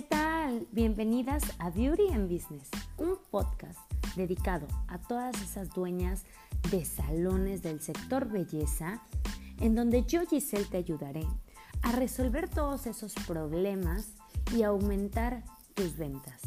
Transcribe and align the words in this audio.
¿qué 0.00 0.06
tal? 0.06 0.66
Bienvenidas 0.72 1.42
a 1.58 1.68
Beauty 1.68 2.08
and 2.14 2.32
Business, 2.32 2.70
un 2.96 3.18
podcast 3.30 3.78
dedicado 4.16 4.66
a 4.88 4.96
todas 4.96 5.38
esas 5.42 5.68
dueñas 5.74 6.24
de 6.70 6.86
salones 6.86 7.60
del 7.60 7.82
sector 7.82 8.26
belleza, 8.26 9.02
en 9.60 9.74
donde 9.74 10.04
yo, 10.06 10.24
Giselle, 10.24 10.64
te 10.64 10.78
ayudaré 10.78 11.26
a 11.82 11.92
resolver 11.92 12.48
todos 12.48 12.86
esos 12.86 13.12
problemas 13.26 14.14
y 14.56 14.62
aumentar 14.62 15.44
tus 15.74 15.98
ventas, 15.98 16.40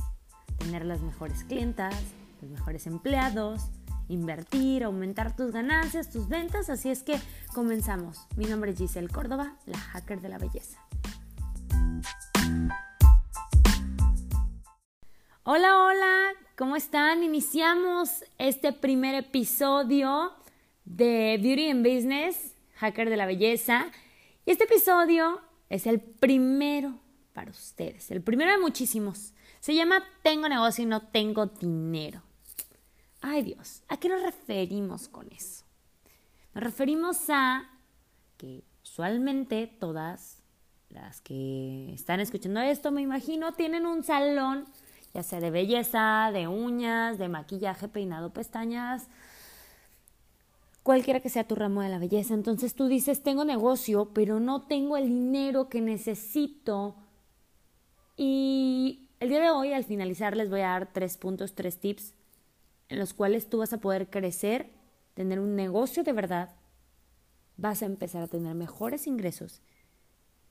tener 0.57 0.83
las 0.83 1.01
mejores 1.01 1.43
clientas, 1.43 1.93
los 2.41 2.49
mejores 2.49 2.87
empleados, 2.87 3.67
invertir, 4.07 4.83
aumentar 4.83 5.35
tus 5.35 5.51
ganancias, 5.51 6.09
tus 6.09 6.27
ventas. 6.27 6.71
Así 6.71 6.89
es 6.89 7.03
que 7.03 7.19
comenzamos. 7.53 8.25
Mi 8.35 8.45
nombre 8.45 8.71
es 8.71 8.79
Giselle 8.79 9.09
Córdoba, 9.09 9.57
la 9.67 9.77
hacker 9.77 10.21
de 10.21 10.29
la 10.29 10.39
belleza. 10.39 10.79
Hola, 15.55 15.83
hola, 15.83 16.33
¿cómo 16.57 16.75
están? 16.75 17.21
Iniciamos 17.21 18.23
este 18.39 18.73
primer 18.73 19.13
episodio 19.13 20.31
de 20.83 21.39
Beauty 21.39 21.69
and 21.69 21.87
Business, 21.87 22.55
Hacker 22.77 23.07
de 23.07 23.17
la 23.17 23.27
Belleza. 23.27 23.91
Y 24.47 24.51
este 24.51 24.63
episodio 24.63 25.41
es 25.69 25.85
el 25.85 26.01
primero 26.01 26.97
para 27.33 27.51
ustedes, 27.51 28.09
el 28.09 28.23
primero 28.23 28.51
de 28.51 28.57
muchísimos. 28.57 29.35
Se 29.59 29.75
llama 29.75 30.03
Tengo 30.23 30.49
negocio 30.49 30.85
y 30.85 30.87
no 30.87 31.03
tengo 31.03 31.45
dinero. 31.45 32.23
Ay 33.21 33.43
Dios, 33.43 33.83
¿a 33.89 33.97
qué 33.97 34.09
nos 34.09 34.23
referimos 34.23 35.07
con 35.07 35.31
eso? 35.31 35.65
Nos 36.55 36.63
referimos 36.63 37.29
a 37.29 37.69
que 38.37 38.63
usualmente 38.81 39.67
todas 39.67 40.41
las 40.89 41.21
que 41.21 41.93
están 41.93 42.21
escuchando 42.21 42.59
esto, 42.61 42.91
me 42.91 43.03
imagino, 43.03 43.53
tienen 43.53 43.85
un 43.85 44.03
salón 44.03 44.65
ya 45.13 45.23
sea 45.23 45.39
de 45.39 45.51
belleza, 45.51 46.31
de 46.33 46.47
uñas, 46.47 47.17
de 47.17 47.29
maquillaje, 47.29 47.87
peinado, 47.87 48.31
pestañas, 48.31 49.07
cualquiera 50.81 51.19
que 51.19 51.29
sea 51.29 51.47
tu 51.47 51.55
ramo 51.55 51.81
de 51.81 51.89
la 51.89 51.99
belleza. 51.99 52.33
Entonces 52.33 52.75
tú 52.75 52.87
dices, 52.87 53.23
tengo 53.23 53.45
negocio, 53.45 54.11
pero 54.13 54.39
no 54.39 54.63
tengo 54.63 54.97
el 54.97 55.07
dinero 55.07 55.69
que 55.69 55.81
necesito. 55.81 56.95
Y 58.17 59.07
el 59.19 59.29
día 59.29 59.41
de 59.41 59.49
hoy, 59.49 59.73
al 59.73 59.85
finalizar, 59.85 60.35
les 60.35 60.49
voy 60.49 60.61
a 60.61 60.69
dar 60.69 60.91
tres 60.91 61.17
puntos, 61.17 61.55
tres 61.55 61.79
tips 61.79 62.13
en 62.89 62.99
los 62.99 63.13
cuales 63.13 63.49
tú 63.49 63.59
vas 63.59 63.73
a 63.73 63.79
poder 63.79 64.09
crecer, 64.09 64.69
tener 65.13 65.39
un 65.39 65.55
negocio 65.55 66.03
de 66.03 66.13
verdad, 66.13 66.49
vas 67.57 67.81
a 67.81 67.85
empezar 67.85 68.23
a 68.23 68.27
tener 68.27 68.55
mejores 68.55 69.07
ingresos 69.07 69.61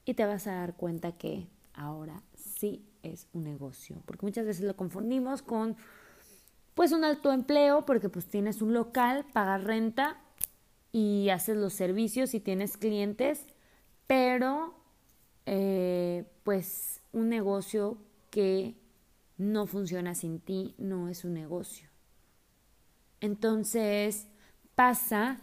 y 0.05 0.15
te 0.15 0.25
vas 0.25 0.47
a 0.47 0.55
dar 0.55 0.75
cuenta 0.75 1.13
que 1.13 1.47
ahora 1.75 2.23
sí 2.35 2.85
es 3.03 3.29
un 3.33 3.45
negocio, 3.45 4.03
porque 4.07 4.27
muchas 4.27 4.47
veces 4.47 4.65
lo 4.65 4.77
confundimos 4.77 5.43
con 5.43 5.77
pues 6.75 6.93
un 6.93 7.05
alto 7.05 7.33
empleo, 7.33 7.85
porque 7.85 8.09
pues 8.09 8.27
tienes 8.27 8.63
un 8.63 8.73
local, 8.73 9.27
pagas 9.33 9.63
renta 9.65 10.21
y 10.91 11.29
haces 11.31 11.57
los 11.57 11.75
servicios 11.75 12.35
y 12.35 12.41
tienes 12.41 12.77
clientes, 12.77 13.47
pero 14.07 14.75
eh, 15.47 16.25
pues 16.45 17.01
un 17.13 17.29
negocio 17.29 17.99
que 18.31 18.77
no 19.37 19.67
funciona 19.67 20.15
sin 20.15 20.41
ti 20.41 20.75
no 20.79 21.09
es 21.09 21.25
un 21.25 21.35
negocio. 21.35 21.89
Entonces 23.21 24.29
pasa 24.75 25.41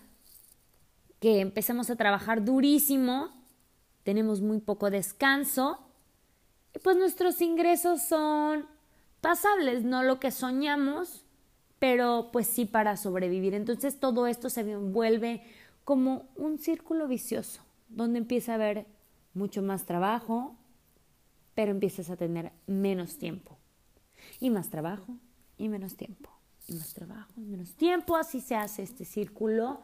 que 1.19 1.41
empezamos 1.41 1.89
a 1.89 1.95
trabajar 1.95 2.43
durísimo, 2.43 3.30
tenemos 4.03 4.41
muy 4.41 4.59
poco 4.59 4.89
descanso 4.89 5.89
pues 6.84 6.98
nuestros 6.98 7.42
ingresos 7.42 8.02
son 8.02 8.66
pasables, 9.21 9.83
no 9.83 10.04
lo 10.04 10.20
que 10.20 10.32
soñamos, 10.32 11.26
pero 11.80 12.30
pues 12.32 12.48
sí 12.48 12.66
para 12.66 12.98
sobrevivir. 12.98 13.54
Entonces 13.54 13.99
todo 13.99 14.27
esto 14.27 14.49
se 14.49 14.64
vuelve 14.76 15.42
como 15.83 16.30
un 16.36 16.60
círculo 16.60 17.08
vicioso, 17.08 17.61
donde 17.88 18.20
empieza 18.20 18.52
a 18.52 18.55
haber 18.55 18.86
mucho 19.33 19.61
más 19.61 19.86
trabajo, 19.86 20.55
pero 21.55 21.71
empiezas 21.71 22.10
a 22.10 22.17
tener 22.17 22.52
menos 22.67 23.17
tiempo. 23.17 23.58
Y 24.39 24.49
más 24.49 24.70
trabajo 24.70 25.17
y 25.58 25.70
menos 25.70 25.95
tiempo. 25.95 26.30
Y 26.67 26.73
más 26.73 26.93
trabajo 26.93 27.32
y 27.38 27.42
menos 27.42 27.73
tiempo. 27.73 28.16
Así 28.16 28.42
se 28.42 28.55
hace 28.55 28.83
este 28.83 29.05
círculo, 29.05 29.82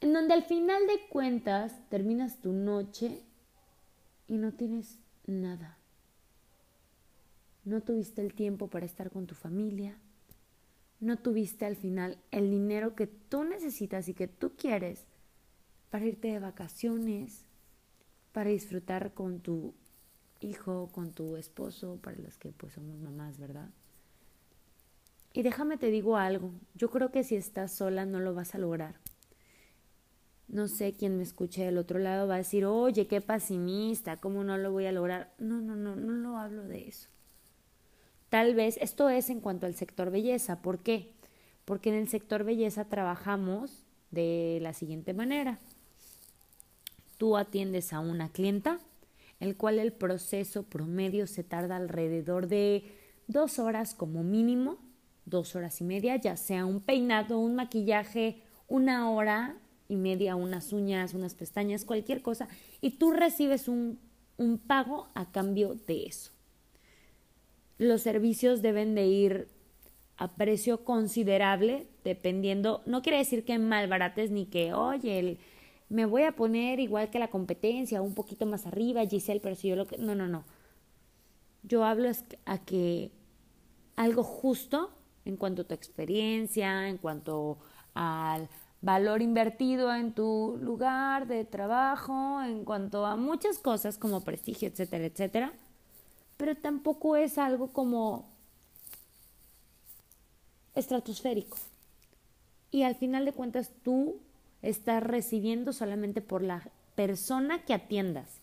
en 0.00 0.12
donde 0.12 0.34
al 0.34 0.44
final 0.44 0.86
de 0.86 1.08
cuentas 1.08 1.72
terminas 1.88 2.40
tu 2.40 2.52
noche 2.52 3.22
y 4.28 4.36
no 4.36 4.52
tienes 4.52 4.98
nada. 5.26 5.78
No 7.64 7.80
tuviste 7.80 8.20
el 8.20 8.34
tiempo 8.34 8.68
para 8.68 8.86
estar 8.86 9.10
con 9.10 9.26
tu 9.26 9.34
familia. 9.34 9.96
No 11.00 11.16
tuviste 11.16 11.64
al 11.64 11.76
final 11.76 12.18
el 12.30 12.50
dinero 12.50 12.94
que 12.94 13.06
tú 13.06 13.44
necesitas 13.44 14.08
y 14.08 14.14
que 14.14 14.28
tú 14.28 14.52
quieres 14.56 15.04
para 15.90 16.06
irte 16.06 16.28
de 16.28 16.38
vacaciones, 16.38 17.44
para 18.32 18.50
disfrutar 18.50 19.12
con 19.12 19.40
tu 19.40 19.74
hijo, 20.40 20.90
con 20.92 21.12
tu 21.12 21.36
esposo, 21.36 21.98
para 22.02 22.16
los 22.18 22.36
que 22.38 22.50
pues 22.52 22.72
somos 22.72 22.98
mamás, 22.98 23.38
¿verdad? 23.38 23.68
Y 25.32 25.42
déjame 25.42 25.78
te 25.78 25.90
digo 25.90 26.16
algo, 26.16 26.52
yo 26.74 26.90
creo 26.90 27.10
que 27.10 27.24
si 27.24 27.36
estás 27.36 27.72
sola 27.72 28.04
no 28.04 28.20
lo 28.20 28.34
vas 28.34 28.54
a 28.54 28.58
lograr. 28.58 28.96
No 30.48 30.68
sé 30.68 30.92
quién 30.92 31.16
me 31.16 31.22
escuche 31.22 31.64
del 31.64 31.78
otro 31.78 31.98
lado 31.98 32.28
va 32.28 32.34
a 32.34 32.38
decir, 32.38 32.66
oye, 32.66 33.06
qué 33.06 33.20
pesimista, 33.20 34.18
¿cómo 34.18 34.44
no 34.44 34.58
lo 34.58 34.70
voy 34.72 34.86
a 34.86 34.92
lograr? 34.92 35.32
No, 35.38 35.60
no, 35.62 35.74
no, 35.74 35.96
no 35.96 36.12
lo 36.12 36.36
hablo 36.36 36.64
de 36.64 36.88
eso. 36.88 37.08
Tal 38.32 38.54
vez 38.54 38.78
esto 38.80 39.10
es 39.10 39.28
en 39.28 39.40
cuanto 39.40 39.66
al 39.66 39.74
sector 39.74 40.10
belleza. 40.10 40.62
¿Por 40.62 40.78
qué? 40.78 41.12
Porque 41.66 41.90
en 41.90 41.96
el 41.96 42.08
sector 42.08 42.44
belleza 42.44 42.86
trabajamos 42.86 43.84
de 44.10 44.58
la 44.62 44.72
siguiente 44.72 45.12
manera. 45.12 45.58
Tú 47.18 47.36
atiendes 47.36 47.92
a 47.92 48.00
una 48.00 48.30
clienta, 48.30 48.78
el 49.38 49.54
cual 49.58 49.78
el 49.78 49.92
proceso 49.92 50.62
promedio 50.62 51.26
se 51.26 51.44
tarda 51.44 51.76
alrededor 51.76 52.46
de 52.46 52.84
dos 53.26 53.58
horas 53.58 53.94
como 53.94 54.22
mínimo, 54.22 54.78
dos 55.26 55.54
horas 55.54 55.82
y 55.82 55.84
media, 55.84 56.16
ya 56.16 56.38
sea 56.38 56.64
un 56.64 56.80
peinado, 56.80 57.38
un 57.38 57.54
maquillaje, 57.54 58.40
una 58.66 59.10
hora 59.10 59.58
y 59.90 59.96
media 59.96 60.36
unas 60.36 60.72
uñas, 60.72 61.12
unas 61.12 61.34
pestañas, 61.34 61.84
cualquier 61.84 62.22
cosa, 62.22 62.48
y 62.80 62.92
tú 62.92 63.12
recibes 63.12 63.68
un, 63.68 63.98
un 64.38 64.56
pago 64.56 65.08
a 65.12 65.30
cambio 65.30 65.74
de 65.86 66.04
eso. 66.04 66.32
Los 67.78 68.02
servicios 68.02 68.62
deben 68.62 68.94
de 68.94 69.06
ir 69.06 69.48
a 70.16 70.28
precio 70.28 70.84
considerable, 70.84 71.88
dependiendo, 72.04 72.82
no 72.86 73.02
quiere 73.02 73.18
decir 73.18 73.44
que 73.44 73.58
malbarates 73.58 74.30
ni 74.30 74.46
que, 74.46 74.72
oye, 74.72 75.38
me 75.88 76.06
voy 76.06 76.22
a 76.22 76.32
poner 76.32 76.80
igual 76.80 77.10
que 77.10 77.18
la 77.18 77.28
competencia, 77.28 78.00
un 78.02 78.14
poquito 78.14 78.46
más 78.46 78.66
arriba, 78.66 79.04
Giselle, 79.06 79.40
pero 79.40 79.54
si 79.54 79.68
yo 79.68 79.76
lo 79.76 79.86
que... 79.86 79.98
No, 79.98 80.14
no, 80.14 80.26
no. 80.28 80.44
Yo 81.62 81.84
hablo 81.84 82.10
a 82.46 82.58
que 82.58 83.10
algo 83.96 84.22
justo 84.22 84.90
en 85.24 85.36
cuanto 85.36 85.62
a 85.62 85.64
tu 85.64 85.74
experiencia, 85.74 86.88
en 86.88 86.98
cuanto 86.98 87.58
al 87.94 88.48
valor 88.80 89.22
invertido 89.22 89.94
en 89.94 90.12
tu 90.12 90.58
lugar 90.60 91.26
de 91.26 91.44
trabajo, 91.44 92.42
en 92.42 92.64
cuanto 92.64 93.06
a 93.06 93.16
muchas 93.16 93.58
cosas 93.58 93.98
como 93.98 94.22
prestigio, 94.22 94.68
etcétera, 94.68 95.04
etcétera. 95.04 95.52
Pero 96.42 96.56
tampoco 96.56 97.14
es 97.14 97.38
algo 97.38 97.72
como 97.72 98.28
estratosférico. 100.74 101.56
Y 102.72 102.82
al 102.82 102.96
final 102.96 103.24
de 103.24 103.32
cuentas 103.32 103.70
tú 103.84 104.18
estás 104.60 105.04
recibiendo 105.04 105.72
solamente 105.72 106.20
por 106.20 106.42
la 106.42 106.68
persona 106.96 107.64
que 107.64 107.74
atiendas. 107.74 108.40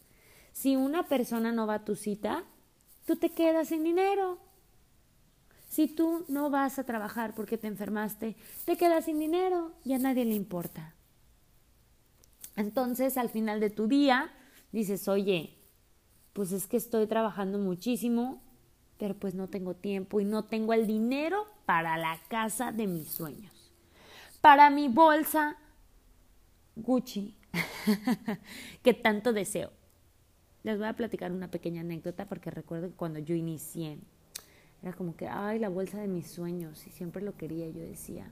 Si 0.53 0.77
una 0.77 1.09
persona 1.09 1.51
no 1.51 1.67
va 1.67 1.73
a 1.73 1.83
tu 1.83 1.97
cita, 1.97 2.45
tú 3.05 3.17
te 3.17 3.31
quedas 3.31 3.67
sin 3.67 3.83
dinero. 3.83 4.37
Si 5.67 5.89
tú 5.89 6.23
no 6.29 6.49
vas 6.49 6.79
a 6.79 6.85
trabajar 6.85 7.35
porque 7.35 7.57
te 7.57 7.67
enfermaste, 7.67 8.37
te 8.63 8.77
quedas 8.77 9.03
sin 9.03 9.19
dinero 9.19 9.73
y 9.83 9.91
a 9.91 9.97
nadie 9.97 10.23
le 10.23 10.35
importa. 10.35 10.95
Entonces, 12.55 13.17
al 13.17 13.27
final 13.27 13.59
de 13.59 13.71
tu 13.71 13.89
día, 13.89 14.31
dices, 14.71 15.09
oye, 15.09 15.58
pues 16.33 16.51
es 16.51 16.67
que 16.67 16.77
estoy 16.77 17.07
trabajando 17.07 17.57
muchísimo, 17.59 18.41
pero 18.97 19.15
pues 19.15 19.33
no 19.35 19.47
tengo 19.47 19.73
tiempo 19.73 20.19
y 20.19 20.25
no 20.25 20.45
tengo 20.45 20.73
el 20.73 20.87
dinero 20.87 21.45
para 21.65 21.97
la 21.97 22.19
casa 22.27 22.71
de 22.71 22.87
mis 22.87 23.07
sueños. 23.07 23.71
Para 24.41 24.69
mi 24.69 24.87
bolsa 24.87 25.57
Gucci, 26.75 27.35
que 28.83 28.93
tanto 28.93 29.33
deseo. 29.33 29.71
Les 30.63 30.77
voy 30.77 30.87
a 30.87 30.95
platicar 30.95 31.31
una 31.31 31.49
pequeña 31.49 31.81
anécdota 31.81 32.25
porque 32.27 32.51
recuerdo 32.51 32.89
que 32.89 32.95
cuando 32.95 33.19
yo 33.19 33.35
inicié 33.35 33.99
era 34.81 34.93
como 34.93 35.15
que, 35.15 35.27
ay, 35.27 35.59
la 35.59 35.69
bolsa 35.69 35.99
de 35.99 36.07
mis 36.07 36.27
sueños, 36.27 36.87
y 36.87 36.89
siempre 36.91 37.21
lo 37.21 37.35
quería. 37.35 37.67
Yo 37.67 37.81
decía, 37.81 38.31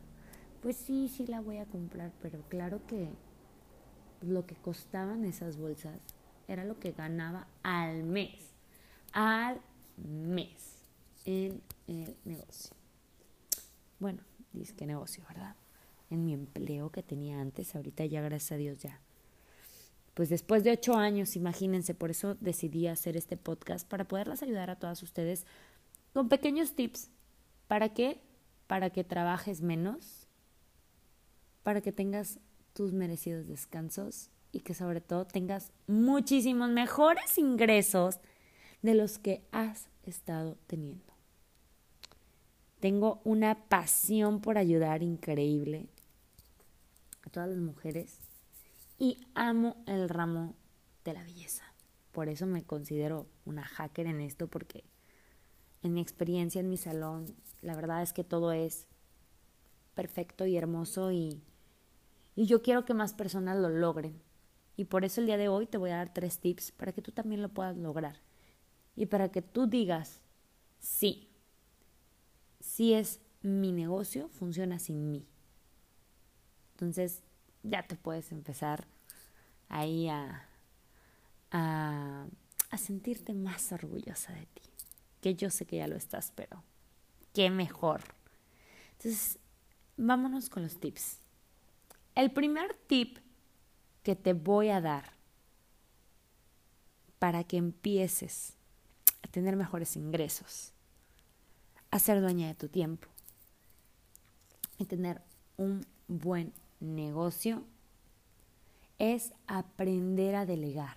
pues 0.62 0.78
sí, 0.78 1.10
sí 1.10 1.28
la 1.28 1.42
voy 1.42 1.58
a 1.58 1.66
comprar, 1.66 2.12
pero 2.22 2.42
claro 2.50 2.82
que 2.88 3.10
lo 4.22 4.46
que 4.46 4.56
costaban 4.56 5.26
esas 5.26 5.58
bolsas 5.58 6.00
era 6.48 6.64
lo 6.64 6.80
que 6.80 6.92
ganaba 6.92 7.48
al 7.64 8.04
mes. 8.04 8.54
Al 9.14 9.60
mes 9.98 10.78
en 11.26 11.62
el 11.88 12.16
negocio. 12.24 12.76
Bueno, 14.00 14.20
dice 14.54 14.76
que 14.76 14.86
negocio, 14.86 15.24
¿verdad? 15.28 15.56
En 16.10 16.24
mi 16.24 16.34
empleo 16.34 16.92
que 16.92 17.04
tenía 17.04 17.40
antes, 17.40 17.76
ahorita 17.76 18.06
ya 18.06 18.22
gracias 18.22 18.54
a 18.54 18.58
Dios 18.58 18.78
ya. 18.80 19.02
Pues 20.14 20.30
después 20.30 20.64
de 20.64 20.72
ocho 20.72 20.96
años, 20.96 21.36
imagínense, 21.36 21.94
por 21.94 22.10
eso 22.10 22.36
decidí 22.36 22.88
hacer 22.88 23.18
este 23.18 23.38
podcast 23.38 23.88
para 23.88 24.08
poderlas 24.08 24.42
ayudar 24.42 24.70
a 24.70 24.80
todas 24.80 25.04
ustedes 25.04 25.46
con 26.14 26.30
pequeños 26.30 26.74
tips. 26.74 27.12
¿Para 27.68 27.94
qué? 27.94 28.22
Para 28.68 28.90
que 28.90 29.04
trabajes 29.04 29.62
menos, 29.62 30.28
para 31.64 31.82
que 31.82 31.92
tengas 31.92 32.40
tus 32.74 32.94
merecidos 32.94 33.48
descansos 33.48 34.32
y 34.52 34.62
que 34.62 34.74
sobre 34.74 35.02
todo 35.02 35.26
tengas 35.26 35.72
muchísimos 35.88 36.70
mejores 36.70 37.38
ingresos 37.38 38.20
de 38.82 38.96
los 38.96 39.20
que 39.20 39.44
has 39.52 39.90
estado 40.04 40.58
teniendo. 40.68 41.14
Tengo 42.80 43.22
una 43.24 43.68
pasión 43.68 44.40
por 44.40 44.58
ayudar 44.58 45.02
increíble 45.02 45.88
a 47.24 47.30
todas 47.30 47.50
las 47.50 47.58
mujeres 47.58 48.20
y 49.00 49.20
amo 49.34 49.78
el 49.88 50.10
ramo 50.10 50.56
de 51.04 51.14
la 51.14 51.24
belleza. 51.24 51.64
Por 52.12 52.30
eso 52.30 52.46
me 52.46 52.64
considero 52.64 53.28
una 53.46 53.64
hacker 53.64 54.08
en 54.08 54.22
esto 54.22 54.48
porque 54.48 54.84
en 55.84 55.94
mi 55.94 56.02
experiencia 56.02 56.62
en 56.62 56.70
mi 56.70 56.78
salón, 56.78 57.26
la 57.62 57.76
verdad 57.76 58.02
es 58.02 58.14
que 58.14 58.24
todo 58.24 58.52
es 58.52 58.88
perfecto 59.96 60.46
y 60.46 60.58
hermoso 60.58 61.12
y, 61.12 61.42
y 62.36 62.46
yo 62.46 62.62
quiero 62.62 62.86
que 62.86 62.94
más 62.94 63.14
personas 63.14 63.58
lo 63.58 63.70
logren. 63.70 64.22
Y 64.78 64.86
por 64.86 65.04
eso 65.04 65.20
el 65.20 65.28
día 65.28 65.38
de 65.38 65.50
hoy 65.50 65.66
te 65.66 65.80
voy 65.80 65.90
a 65.90 65.98
dar 65.98 66.14
tres 66.14 66.40
tips 66.40 66.72
para 66.72 66.94
que 66.94 67.02
tú 67.02 67.12
también 67.12 67.42
lo 67.42 67.50
puedas 67.50 67.76
lograr. 67.76 68.22
Y 68.96 69.08
para 69.08 69.30
que 69.30 69.42
tú 69.42 69.66
digas, 69.68 70.22
sí, 70.80 71.28
sí 72.60 72.94
es 72.94 73.20
mi 73.42 73.72
negocio, 73.72 74.30
funciona 74.30 74.78
sin 74.78 75.12
mí. 75.12 75.28
Entonces 76.74 77.24
ya 77.64 77.88
te 77.88 77.96
puedes 77.96 78.32
empezar 78.32 78.88
ahí 79.68 80.10
a, 80.10 80.48
a, 81.50 82.28
a 82.70 82.78
sentirte 82.78 83.34
más 83.34 83.72
orgullosa 83.72 84.32
de 84.34 84.46
ti. 84.46 84.62
Que 85.22 85.34
yo 85.34 85.50
sé 85.50 85.66
que 85.66 85.78
ya 85.78 85.88
lo 85.88 85.96
estás, 85.96 86.32
pero 86.36 86.64
qué 87.34 87.50
mejor. 87.50 88.02
Entonces, 88.92 89.40
vámonos 89.96 90.50
con 90.50 90.62
los 90.64 90.80
tips. 90.80 91.20
El 92.14 92.32
primer 92.32 92.76
tip 92.88 93.18
que 94.08 94.16
te 94.16 94.32
voy 94.32 94.70
a 94.70 94.80
dar 94.80 95.04
para 97.20 97.44
que 97.44 97.58
empieces 97.58 98.54
a 99.22 99.28
tener 99.28 99.58
mejores 99.58 99.98
ingresos, 99.98 100.72
a 101.92 102.00
ser 102.00 102.22
dueña 102.22 102.48
de 102.48 102.54
tu 102.54 102.70
tiempo 102.70 103.10
y 104.78 104.86
tener 104.86 105.22
un 105.58 105.86
buen 106.08 106.54
negocio 106.80 107.66
es 108.98 109.34
aprender 109.46 110.36
a 110.36 110.46
delegar. 110.46 110.96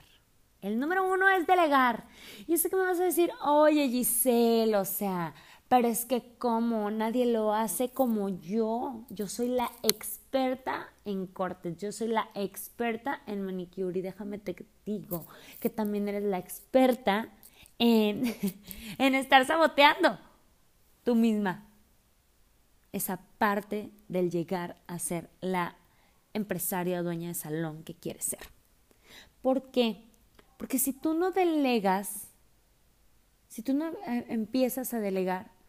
El 0.63 0.79
número 0.79 1.03
uno 1.03 1.29
es 1.31 1.49
delegar. 1.49 2.07
Y 2.47 2.59
sé 2.59 2.71
que 2.71 2.77
me 2.77 2.83
vas 2.83 3.01
a 3.01 3.05
decir, 3.05 3.33
oye 3.43 3.89
Giselle, 3.89 4.77
o 4.77 4.85
sea, 4.85 5.35
pero 5.71 5.87
es 5.87 6.05
que 6.05 6.35
como 6.37 6.91
nadie 6.91 7.27
lo 7.27 7.55
hace 7.55 7.91
como 7.91 8.29
yo. 8.29 9.05
Yo 9.09 9.29
soy 9.29 9.47
la 9.47 9.71
experta 9.85 10.89
en 11.05 11.29
cortes, 11.29 11.77
yo 11.77 11.93
soy 11.93 12.09
la 12.09 12.29
experta 12.35 13.23
en 13.29 13.43
manicure 13.43 13.97
y 13.97 14.03
déjame 14.03 14.39
te 14.39 14.67
digo 14.85 15.29
que 15.61 15.71
también 15.71 16.09
eres 16.09 16.25
la 16.25 16.39
experta 16.39 17.29
en, 17.79 18.35
en 18.99 19.15
estar 19.15 19.47
saboteando 19.47 20.19
tú 21.05 21.15
misma 21.15 21.69
esa 22.91 23.21
parte 23.39 23.93
del 24.09 24.29
llegar 24.29 24.77
a 24.89 24.99
ser 24.99 25.31
la 25.41 25.77
empresaria 26.35 26.99
o 26.99 27.05
dueña 27.05 27.29
de 27.29 27.35
salón 27.35 27.85
que 27.85 27.95
quieres 27.95 28.25
ser. 28.25 28.41
¿Por 29.41 29.71
qué? 29.71 30.03
Porque 30.57 30.81
si 30.81 30.93
tú 30.93 31.15
no 31.15 31.31
delegas, 31.31 32.27
si 33.47 33.63
tú 33.63 33.73
no 33.73 33.91
eh, 34.09 34.27
empiezas 34.31 34.93
a 34.95 34.99
delegar, 34.99 35.60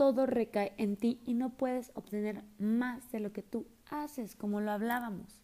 todo 0.00 0.24
recae 0.24 0.72
en 0.78 0.96
ti 0.96 1.20
y 1.26 1.34
no 1.34 1.50
puedes 1.50 1.92
obtener 1.92 2.42
más 2.58 3.12
de 3.12 3.20
lo 3.20 3.34
que 3.34 3.42
tú 3.42 3.66
haces, 3.90 4.34
como 4.34 4.62
lo 4.62 4.70
hablábamos. 4.70 5.42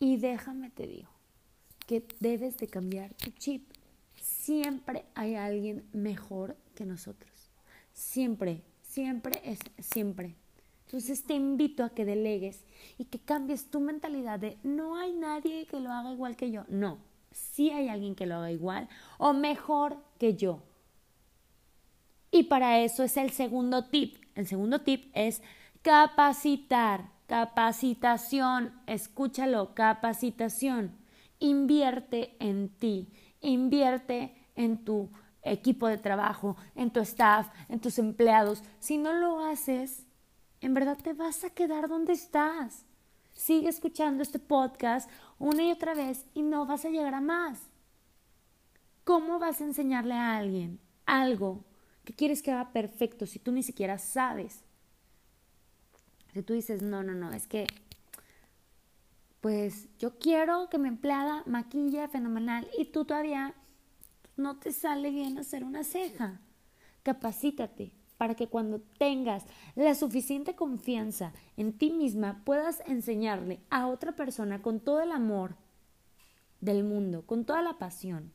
Y 0.00 0.16
déjame 0.16 0.70
te 0.70 0.88
digo 0.88 1.08
que 1.86 2.04
debes 2.18 2.56
de 2.56 2.66
cambiar 2.66 3.14
tu 3.14 3.30
chip. 3.30 3.62
Siempre 4.20 5.04
hay 5.14 5.36
alguien 5.36 5.84
mejor 5.92 6.56
que 6.74 6.84
nosotros. 6.84 7.30
Siempre, 7.92 8.64
siempre 8.82 9.40
es 9.44 9.60
siempre. 9.78 10.34
Entonces 10.86 11.22
te 11.22 11.34
invito 11.34 11.84
a 11.84 11.90
que 11.90 12.04
delegues 12.04 12.64
y 12.98 13.04
que 13.04 13.20
cambies 13.20 13.70
tu 13.70 13.78
mentalidad 13.78 14.40
de 14.40 14.58
no 14.64 14.96
hay 14.96 15.12
nadie 15.12 15.64
que 15.66 15.78
lo 15.78 15.92
haga 15.92 16.10
igual 16.10 16.34
que 16.34 16.50
yo. 16.50 16.64
No, 16.68 16.98
sí 17.30 17.70
hay 17.70 17.88
alguien 17.88 18.16
que 18.16 18.26
lo 18.26 18.34
haga 18.34 18.50
igual 18.50 18.88
o 19.16 19.32
mejor 19.32 19.96
que 20.18 20.34
yo. 20.34 20.60
Y 22.36 22.42
para 22.42 22.80
eso 22.80 23.02
es 23.02 23.16
el 23.16 23.30
segundo 23.30 23.86
tip. 23.86 24.18
El 24.34 24.46
segundo 24.46 24.82
tip 24.82 25.10
es 25.14 25.40
capacitar, 25.80 27.10
capacitación, 27.26 28.78
escúchalo, 28.86 29.74
capacitación. 29.74 30.94
Invierte 31.38 32.36
en 32.38 32.68
ti, 32.68 33.10
invierte 33.40 34.36
en 34.54 34.84
tu 34.84 35.08
equipo 35.40 35.88
de 35.88 35.96
trabajo, 35.96 36.58
en 36.74 36.90
tu 36.90 37.00
staff, 37.00 37.48
en 37.70 37.80
tus 37.80 37.98
empleados. 37.98 38.62
Si 38.80 38.98
no 38.98 39.14
lo 39.14 39.40
haces, 39.42 40.04
en 40.60 40.74
verdad 40.74 40.98
te 41.02 41.14
vas 41.14 41.42
a 41.42 41.48
quedar 41.48 41.88
donde 41.88 42.12
estás. 42.12 42.84
Sigue 43.32 43.70
escuchando 43.70 44.22
este 44.22 44.40
podcast 44.40 45.08
una 45.38 45.64
y 45.64 45.72
otra 45.72 45.94
vez 45.94 46.26
y 46.34 46.42
no 46.42 46.66
vas 46.66 46.84
a 46.84 46.90
llegar 46.90 47.14
a 47.14 47.22
más. 47.22 47.62
¿Cómo 49.04 49.38
vas 49.38 49.62
a 49.62 49.64
enseñarle 49.64 50.12
a 50.12 50.36
alguien 50.36 50.80
algo 51.06 51.64
¿Qué 52.06 52.14
quieres 52.14 52.40
que 52.40 52.52
haga 52.52 52.70
perfecto 52.70 53.26
si 53.26 53.40
tú 53.40 53.50
ni 53.50 53.64
siquiera 53.64 53.98
sabes? 53.98 54.62
Si 56.32 56.40
tú 56.40 56.52
dices, 56.52 56.80
no, 56.80 57.02
no, 57.02 57.14
no, 57.14 57.32
es 57.32 57.48
que, 57.48 57.66
pues 59.40 59.88
yo 59.98 60.16
quiero 60.16 60.68
que 60.70 60.78
mi 60.78 60.86
empleada 60.86 61.42
maquille 61.46 62.06
fenomenal 62.06 62.68
y 62.78 62.84
tú 62.84 63.04
todavía 63.04 63.54
no 64.36 64.56
te 64.60 64.70
sale 64.70 65.10
bien 65.10 65.36
hacer 65.36 65.64
una 65.64 65.82
ceja. 65.82 66.40
Capacítate 67.02 67.90
para 68.18 68.36
que 68.36 68.46
cuando 68.46 68.80
tengas 68.98 69.44
la 69.74 69.96
suficiente 69.96 70.54
confianza 70.54 71.32
en 71.56 71.76
ti 71.76 71.90
misma 71.90 72.40
puedas 72.44 72.84
enseñarle 72.86 73.58
a 73.68 73.88
otra 73.88 74.14
persona 74.14 74.62
con 74.62 74.78
todo 74.78 75.00
el 75.00 75.10
amor 75.10 75.56
del 76.60 76.84
mundo, 76.84 77.26
con 77.26 77.44
toda 77.44 77.62
la 77.62 77.78
pasión. 77.78 78.32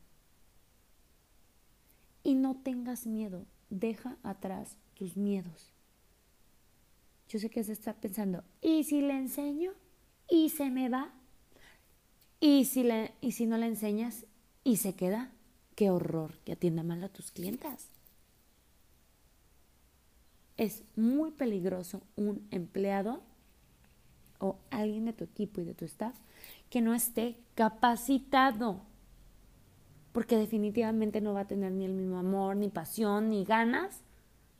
Y 2.22 2.34
no 2.34 2.60
tengas 2.62 3.06
miedo 3.06 3.46
deja 3.72 4.16
atrás 4.22 4.76
tus 4.94 5.16
miedos. 5.16 5.72
Yo 7.28 7.38
sé 7.38 7.48
que 7.48 7.64
se 7.64 7.72
está 7.72 7.94
pensando, 7.94 8.44
¿y 8.60 8.84
si 8.84 9.00
le 9.00 9.16
enseño? 9.16 9.72
¿Y 10.28 10.50
se 10.50 10.70
me 10.70 10.88
va? 10.88 11.10
¿Y 12.40 12.66
si, 12.66 12.86
y 13.20 13.32
si 13.32 13.46
no 13.46 13.56
le 13.56 13.66
enseñas? 13.66 14.26
¿Y 14.62 14.76
se 14.76 14.94
queda? 14.94 15.32
Qué 15.74 15.90
horror 15.90 16.38
que 16.44 16.52
atienda 16.52 16.82
mal 16.82 17.02
a 17.02 17.08
tus 17.08 17.30
clientas. 17.30 17.88
Es 20.58 20.82
muy 20.94 21.30
peligroso 21.30 22.02
un 22.14 22.46
empleado 22.50 23.22
o 24.38 24.58
alguien 24.70 25.06
de 25.06 25.14
tu 25.14 25.24
equipo 25.24 25.62
y 25.62 25.64
de 25.64 25.74
tu 25.74 25.86
staff 25.86 26.14
que 26.68 26.82
no 26.82 26.94
esté 26.94 27.38
capacitado 27.54 28.82
porque 30.12 30.36
definitivamente 30.36 31.20
no 31.20 31.34
va 31.34 31.40
a 31.40 31.48
tener 31.48 31.72
ni 31.72 31.84
el 31.84 31.92
mismo 31.92 32.18
amor, 32.18 32.56
ni 32.56 32.68
pasión, 32.68 33.30
ni 33.30 33.44
ganas 33.44 34.00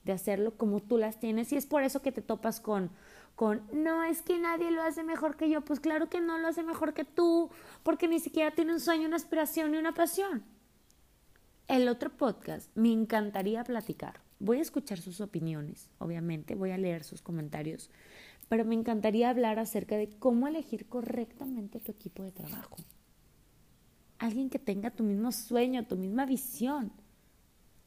de 0.05 0.13
hacerlo 0.13 0.57
como 0.57 0.81
tú 0.81 0.99
las 0.99 1.21
tienes 1.21 1.53
y 1.53 1.57
es 1.57 1.67
por 1.67 1.83
eso 1.83 2.03
que 2.03 2.13
te 2.13 2.23
topas 2.23 2.61
con 2.61 2.91
con 3.35 3.63
no 3.73 4.05
es 4.05 4.23
que 4.23 4.39
nadie 4.39 4.71
lo 4.71 4.83
hace 4.83 5.03
mejor 5.03 5.37
que 5.37 5.49
yo, 5.49 5.63
pues 5.63 5.81
claro 5.81 6.09
que 6.09 6.21
no 6.21 6.39
lo 6.39 6.49
hace 6.49 6.63
mejor 6.63 6.95
que 6.95 7.05
tú, 7.05 7.51
porque 7.83 8.09
ni 8.09 8.21
siquiera 8.21 8.51
tiene 8.51 8.73
un 8.73 8.81
sueño, 8.81 9.07
una 9.07 9.17
aspiración 9.17 9.75
y 9.75 9.79
una 9.79 9.95
pasión. 9.95 10.45
El 11.69 11.89
otro 11.89 12.11
podcast 12.11 12.71
me 12.77 12.93
encantaría 12.93 13.65
platicar. 13.65 14.21
Voy 14.39 14.59
a 14.59 14.63
escuchar 14.63 14.99
sus 14.99 15.21
opiniones, 15.21 15.89
obviamente, 15.99 16.55
voy 16.55 16.73
a 16.73 16.79
leer 16.79 17.05
sus 17.05 17.23
comentarios, 17.23 17.91
pero 18.49 18.65
me 18.65 18.75
encantaría 18.75 19.31
hablar 19.31 19.59
acerca 19.59 19.97
de 19.97 20.11
cómo 20.19 20.49
elegir 20.49 20.87
correctamente 20.87 21.81
tu 21.81 21.93
equipo 21.93 22.25
de 22.25 22.33
trabajo 22.33 22.77
alguien 24.23 24.51
que 24.51 24.61
tenga 24.61 24.91
tu 24.91 25.03
mismo 25.03 25.33
sueño, 25.33 25.85
tu 25.85 25.97
misma 25.97 26.27
visión, 26.27 26.93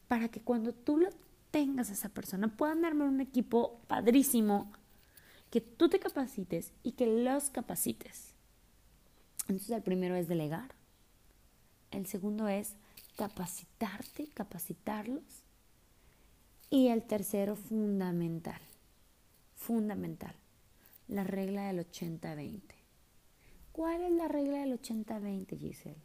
para 0.10 0.27
que 0.27 0.42
cuando 0.42 0.74
tú 0.74 0.98
lo 0.98 1.10
tengas 1.50 1.89
a 1.89 1.94
esa 1.94 2.10
persona 2.10 2.58
puedan 2.58 2.84
armar 2.84 3.08
un 3.08 3.22
equipo 3.22 3.80
padrísimo, 3.88 4.72
que 5.50 5.62
tú 5.62 5.88
te 5.88 6.00
capacites 6.00 6.74
y 6.84 6.92
que 6.92 7.08
los 7.08 7.50
capacites. 7.50 8.34
Entonces 9.48 9.70
el 9.70 9.82
primero 9.82 10.15
es 10.15 10.27
delegar, 10.27 10.75
el 11.92 12.06
segundo 12.06 12.50
es 12.50 12.75
capacitarte, 13.15 14.27
capacitarlos 14.34 15.44
Y 16.70 16.89
el 16.89 17.04
tercero, 17.04 17.56
fundamental, 17.56 18.60
fundamental, 19.56 20.36
la 21.08 21.24
regla 21.24 21.68
del 21.68 21.89
80-20. 21.89 22.62
¿Cuál 23.72 24.04
es 24.04 24.12
la 24.12 24.27
regla 24.27 24.60
del 24.60 24.82
80-20, 24.82 25.58
Giselle? 25.58 26.04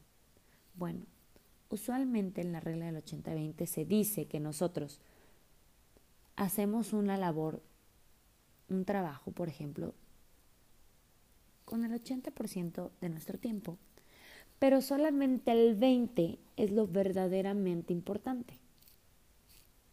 Bueno, 0.75 1.05
usualmente 1.69 2.41
en 2.41 2.53
la 2.53 2.61
regla 2.61 2.87
del 2.87 3.03
80-20 3.03 3.67
se 3.67 3.85
dice 3.85 4.27
que 4.27 4.41
nosotros 4.41 5.01
hacemos 6.37 6.93
una 6.93 7.17
labor, 7.17 7.63
un 8.69 8.85
trabajo, 8.85 9.31
por 9.31 9.49
ejemplo, 9.49 9.95
con 11.65 11.85
el 11.85 11.93
80% 11.93 12.91
de 13.01 13.09
nuestro 13.09 13.39
tiempo, 13.39 13.79
pero 14.59 14.81
solamente 14.81 15.53
el 15.53 15.79
20% 15.79 16.39
es 16.57 16.71
lo 16.71 16.87
verdaderamente 16.87 17.93
importante. 17.93 18.59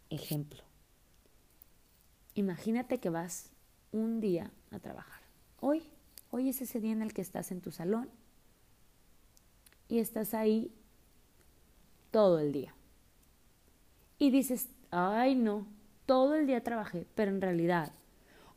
Ejemplo, 0.10 0.64
imagínate 2.34 3.00
que 3.00 3.10
vas 3.10 3.52
un 3.92 4.20
día 4.20 4.52
a 4.72 4.80
trabajar. 4.80 5.22
Hoy, 5.60 5.84
hoy 6.32 6.50
es 6.50 6.62
ese 6.62 6.80
día 6.80 6.92
en 6.92 7.02
el 7.02 7.14
que 7.14 7.22
estás 7.22 7.52
en 7.52 7.62
tu 7.62 7.72
salón 7.72 8.10
y 9.88 10.00
estás 10.00 10.34
ahí 10.34 10.72
todo 12.12 12.40
el 12.40 12.52
día. 12.52 12.74
Y 14.18 14.32
dices, 14.32 14.70
ay 14.92 15.36
no, 15.36 15.68
todo 16.06 16.36
el 16.36 16.48
día 16.48 16.64
trabajé, 16.64 17.06
pero 17.16 17.32
en 17.32 17.42
realidad 17.42 17.92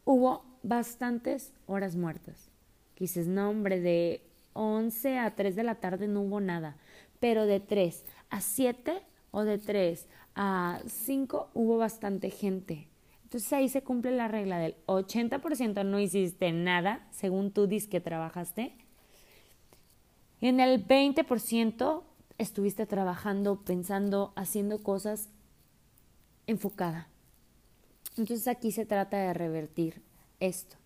hubo 0.04 0.44
bastantes 0.62 1.52
horas 1.66 1.96
muertas. 1.96 2.50
Dices, 2.98 3.26
no 3.26 3.50
hombre, 3.50 3.80
de 3.80 4.22
11 4.52 5.18
a 5.18 5.34
3 5.34 5.56
de 5.56 5.62
la 5.62 5.76
tarde 5.76 6.06
no 6.06 6.22
hubo 6.22 6.40
nada, 6.40 6.76
pero 7.18 7.46
de 7.46 7.60
3 7.60 8.04
a 8.30 8.40
7 8.40 9.02
o 9.30 9.44
de 9.44 9.58
3 9.58 10.06
a 10.34 10.80
5 10.86 11.50
hubo 11.54 11.78
bastante 11.78 12.30
gente. 12.30 12.88
Entonces 13.24 13.52
ahí 13.52 13.68
se 13.68 13.82
cumple 13.82 14.10
la 14.10 14.28
regla 14.28 14.58
del 14.58 14.74
80% 14.86 15.84
no 15.84 16.00
hiciste 16.00 16.50
nada, 16.52 17.06
según 17.10 17.52
tú 17.52 17.66
dices 17.66 17.88
que 17.88 18.00
trabajaste. 18.00 18.74
En 20.40 20.60
el 20.60 20.86
20% 20.86 22.02
estuviste 22.38 22.86
trabajando, 22.86 23.62
pensando, 23.62 24.32
haciendo 24.36 24.82
cosas 24.82 25.28
enfocada. 26.46 27.08
Entonces 28.16 28.48
aquí 28.48 28.72
se 28.72 28.86
trata 28.86 29.18
de 29.18 29.34
revertir 29.34 30.02
esto, 30.40 30.76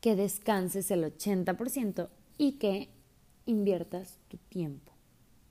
que 0.00 0.16
descanses 0.16 0.90
el 0.90 1.04
80% 1.04 2.08
y 2.38 2.52
que 2.52 2.88
inviertas 3.44 4.18
tu 4.28 4.36
tiempo, 4.36 4.92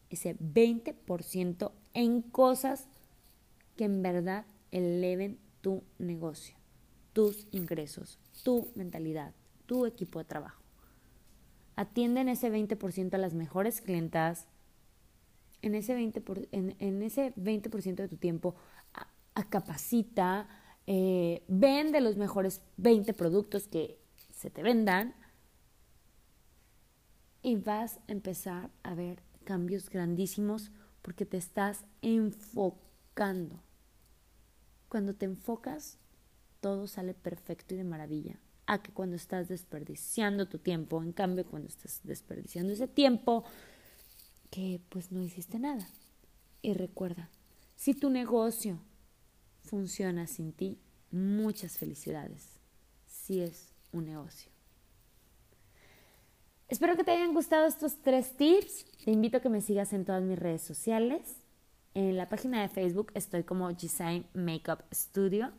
ese 0.10 0.38
20% 0.40 1.72
en 1.94 2.22
cosas 2.22 2.88
que 3.76 3.86
en 3.86 4.02
verdad 4.02 4.46
eleven 4.72 5.40
tu 5.62 5.84
negocio, 6.00 6.56
tus 7.14 7.48
ingresos, 7.52 8.20
tu 8.44 8.70
mentalidad, 8.76 9.34
tu 9.66 9.86
equipo 9.86 10.20
de 10.20 10.26
trabajo. 10.26 10.67
Atienden 11.78 12.28
ese 12.28 12.52
20% 12.52 13.14
a 13.14 13.18
las 13.20 13.36
mejores 13.36 13.82
clientas, 13.82 14.48
en 15.62 15.76
ese 15.76 15.96
20%, 15.96 16.48
en, 16.52 17.04
ese 17.04 17.34
20 17.36 17.70
de 17.70 18.08
tu 18.08 18.18
tiempo 18.18 18.56
a, 19.36 19.50
capacita, 19.50 20.50
eh, 20.88 21.44
vende 21.48 22.02
los 22.02 22.18
mejores 22.18 22.64
20 22.78 23.14
productos 23.14 23.68
que 23.68 24.00
se 24.32 24.50
te 24.50 24.64
vendan 24.64 25.14
y 27.44 27.58
vas 27.58 28.00
a 28.08 28.12
empezar 28.12 28.72
a 28.82 28.96
ver 28.96 29.22
cambios 29.44 29.92
grandísimos 29.92 30.72
porque 31.04 31.28
te 31.28 31.38
estás 31.38 31.86
enfocando. 32.02 33.62
Cuando 34.90 35.14
te 35.14 35.26
enfocas, 35.26 36.00
todo 36.60 36.88
sale 36.88 37.14
perfecto 37.14 37.76
y 37.76 37.78
de 37.78 37.84
maravilla. 37.84 38.40
A 38.68 38.84
que 38.84 38.92
cuando 38.92 39.16
estás 39.16 39.48
desperdiciando 39.48 40.48
tu 40.48 40.60
tiempo, 40.60 41.02
en 41.02 41.14
cambio, 41.14 41.46
cuando 41.46 41.68
estás 41.68 42.02
desperdiciando 42.04 42.74
ese 42.74 42.88
tiempo, 42.88 43.44
que 44.52 44.80
pues 44.90 45.12
no 45.12 45.24
hiciste 45.24 45.58
nada. 45.58 45.88
Y 46.62 46.74
recuerda, 46.74 47.30
si 47.76 47.94
tu 47.94 48.10
negocio 48.10 48.80
funciona 49.64 50.28
sin 50.28 50.52
ti, 50.52 50.78
muchas 51.12 51.78
felicidades. 51.78 52.60
Si 53.08 53.42
es 53.42 53.74
un 53.92 54.06
negocio. 54.06 54.52
Espero 56.68 56.98
que 56.98 57.04
te 57.04 57.12
hayan 57.12 57.34
gustado 57.34 57.66
estos 57.66 58.02
tres 58.02 58.36
tips. 58.36 58.86
Te 59.06 59.12
invito 59.12 59.38
a 59.38 59.40
que 59.40 59.50
me 59.50 59.62
sigas 59.62 59.94
en 59.94 60.04
todas 60.04 60.24
mis 60.24 60.38
redes 60.38 60.62
sociales. 60.62 61.38
En 61.94 62.18
la 62.18 62.30
página 62.30 62.62
de 62.62 62.68
Facebook 62.68 63.12
estoy 63.16 63.44
como 63.44 63.72
Design 63.72 64.26
Makeup 64.34 64.84
Studio. 64.94 65.52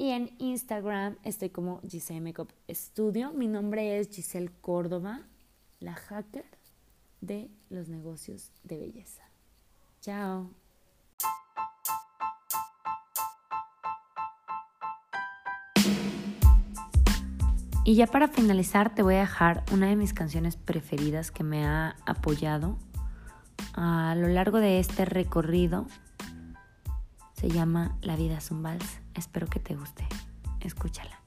Y 0.00 0.12
en 0.12 0.34
Instagram 0.38 1.18
estoy 1.24 1.50
como 1.50 1.82
Giselle 1.86 2.22
Makeup 2.22 2.50
Studio. 2.70 3.32
Mi 3.34 3.48
nombre 3.48 3.98
es 3.98 4.08
Giselle 4.08 4.50
Córdoba, 4.62 5.20
la 5.78 5.92
hacker 5.92 6.46
de 7.20 7.50
los 7.68 7.90
negocios 7.90 8.50
de 8.62 8.78
belleza. 8.78 9.22
Chao. 10.00 10.48
Y 17.84 17.94
ya 17.94 18.06
para 18.06 18.28
finalizar 18.28 18.94
te 18.94 19.02
voy 19.02 19.16
a 19.16 19.20
dejar 19.20 19.64
una 19.70 19.88
de 19.88 19.96
mis 19.96 20.14
canciones 20.14 20.56
preferidas 20.56 21.30
que 21.30 21.44
me 21.44 21.66
ha 21.66 21.96
apoyado 22.06 22.78
a 23.74 24.14
lo 24.16 24.28
largo 24.28 24.60
de 24.60 24.78
este 24.78 25.04
recorrido. 25.04 25.86
Se 27.40 27.48
llama 27.48 27.96
La 28.02 28.16
vida 28.16 28.36
es 28.36 28.50
un 28.50 28.62
vals. 28.62 29.00
Espero 29.14 29.46
que 29.46 29.60
te 29.60 29.74
guste. 29.74 30.06
Escúchala. 30.60 31.19